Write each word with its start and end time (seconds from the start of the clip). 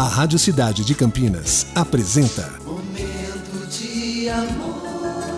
A 0.00 0.04
Rádio 0.04 0.38
Cidade 0.38 0.82
de 0.82 0.94
Campinas 0.94 1.66
apresenta. 1.74 2.59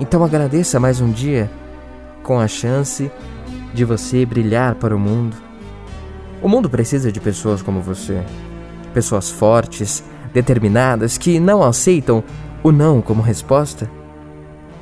então 0.00 0.24
agradeça 0.24 0.80
mais 0.80 0.98
um 1.02 1.10
dia 1.12 1.50
com 2.22 2.40
a 2.40 2.48
chance 2.48 3.12
de 3.74 3.84
você 3.84 4.24
brilhar 4.24 4.74
para 4.76 4.96
o 4.96 4.98
mundo. 4.98 5.36
O 6.40 6.48
mundo 6.48 6.70
precisa 6.70 7.12
de 7.12 7.20
pessoas 7.20 7.60
como 7.60 7.82
você, 7.82 8.24
pessoas 8.94 9.28
fortes, 9.28 10.02
determinadas, 10.32 11.18
que 11.18 11.38
não 11.38 11.62
aceitam 11.62 12.24
o 12.62 12.72
não 12.72 13.02
como 13.02 13.20
resposta. 13.20 13.90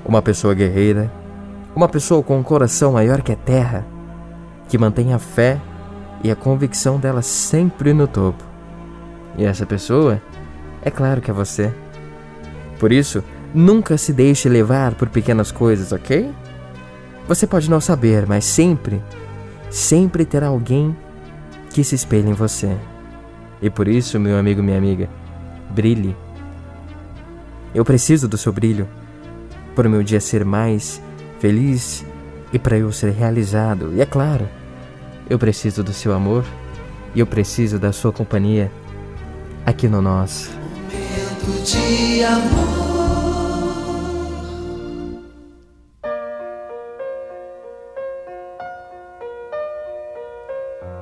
Uma 0.04 0.22
pessoa 0.22 0.54
guerreira, 0.54 1.12
uma 1.74 1.88
pessoa 1.88 2.22
com 2.22 2.38
um 2.38 2.42
coração 2.44 2.92
maior 2.92 3.20
que 3.20 3.32
a 3.32 3.36
terra, 3.36 3.84
que 4.68 4.78
mantém 4.78 5.12
a 5.12 5.18
fé 5.18 5.60
e 6.22 6.30
a 6.30 6.36
convicção 6.36 6.96
dela 6.96 7.22
sempre 7.22 7.92
no 7.92 8.06
topo. 8.06 8.44
E 9.36 9.44
essa 9.44 9.66
pessoa, 9.66 10.22
é 10.80 10.92
claro 10.92 11.20
que 11.20 11.30
é 11.30 11.34
você. 11.34 11.74
Por 12.78 12.92
isso, 12.92 13.22
nunca 13.54 13.96
se 13.96 14.12
deixe 14.12 14.48
levar 14.48 14.94
por 14.94 15.08
pequenas 15.08 15.50
coisas, 15.50 15.92
ok? 15.92 16.30
Você 17.26 17.46
pode 17.46 17.70
não 17.70 17.80
saber, 17.80 18.26
mas 18.26 18.44
sempre, 18.44 19.02
sempre 19.70 20.24
terá 20.24 20.48
alguém 20.48 20.96
que 21.70 21.84
se 21.84 21.94
espelhe 21.94 22.30
em 22.30 22.34
você. 22.34 22.76
E 23.60 23.68
por 23.68 23.88
isso, 23.88 24.18
meu 24.18 24.38
amigo, 24.38 24.62
minha 24.62 24.78
amiga, 24.78 25.08
brilhe. 25.70 26.16
Eu 27.74 27.84
preciso 27.84 28.26
do 28.28 28.38
seu 28.38 28.52
brilho 28.52 28.88
para 29.74 29.86
o 29.86 29.90
meu 29.90 30.02
dia 30.02 30.20
ser 30.20 30.44
mais 30.44 31.02
feliz 31.38 32.04
e 32.52 32.58
para 32.58 32.78
eu 32.78 32.90
ser 32.92 33.12
realizado. 33.12 33.92
E 33.94 34.00
é 34.00 34.06
claro, 34.06 34.48
eu 35.28 35.38
preciso 35.38 35.82
do 35.82 35.92
seu 35.92 36.14
amor 36.14 36.44
e 37.14 37.20
eu 37.20 37.26
preciso 37.26 37.78
da 37.78 37.92
sua 37.92 38.12
companhia 38.12 38.72
aqui 39.66 39.86
no 39.86 40.00
nosso. 40.00 40.50
Momento 40.90 41.62
de 41.64 42.24
amor. 42.24 42.87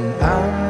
and 0.00 0.22
I'm 0.22 0.69